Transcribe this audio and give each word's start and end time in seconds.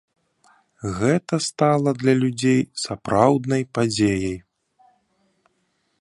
Гэта 0.99 1.35
стала 1.49 1.89
для 2.01 2.13
людзей 2.21 2.61
сапраўднай 2.87 3.63
падзеяй. 3.79 4.37